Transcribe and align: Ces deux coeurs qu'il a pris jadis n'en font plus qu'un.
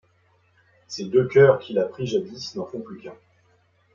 Ces 0.87 1.05
deux 1.05 1.27
coeurs 1.27 1.59
qu'il 1.59 1.77
a 1.77 1.85
pris 1.85 2.07
jadis 2.07 2.55
n'en 2.55 2.65
font 2.65 2.79
plus 2.81 2.97
qu'un. 2.97 3.13